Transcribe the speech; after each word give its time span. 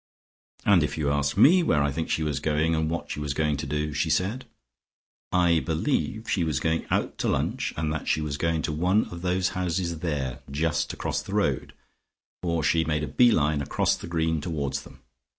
"And 0.65 0.81
if 0.81 0.97
you 0.97 1.11
ask 1.11 1.37
me 1.37 1.61
where 1.61 1.83
I 1.83 1.91
think 1.91 2.09
she 2.09 2.23
was 2.23 2.39
going 2.39 2.73
and 2.73 2.89
what 2.89 3.11
she 3.11 3.19
was 3.19 3.35
going 3.35 3.55
to 3.57 3.67
do," 3.67 3.93
she 3.93 4.09
said, 4.09 4.45
"I 5.31 5.59
believe 5.59 6.27
she 6.27 6.43
was 6.43 6.59
going 6.59 6.87
out 6.89 7.19
to 7.19 7.27
lunch 7.27 7.71
and 7.77 7.93
that 7.93 8.07
she 8.07 8.19
was 8.19 8.35
going 8.35 8.63
to 8.63 8.71
one 8.71 9.05
of 9.11 9.21
those 9.21 9.49
houses 9.49 9.99
there, 9.99 10.39
just 10.49 10.91
across 10.91 11.21
the 11.21 11.35
road, 11.35 11.73
for 12.41 12.63
she 12.63 12.83
made 12.83 13.03
a 13.03 13.07
bee 13.07 13.29
line 13.29 13.61
across 13.61 13.95
the 13.95 14.07
green 14.07 14.41
towards 14.41 14.81
them. 14.81 15.01